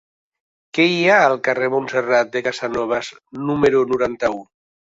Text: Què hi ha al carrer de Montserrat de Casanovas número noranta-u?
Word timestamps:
Què 0.77 0.85
hi 0.91 0.95
ha 1.09 1.17
al 1.25 1.37
carrer 1.49 1.69
de 1.69 1.73
Montserrat 1.75 2.33
de 2.37 2.43
Casanovas 2.49 3.13
número 3.51 3.85
noranta-u? 3.93 4.43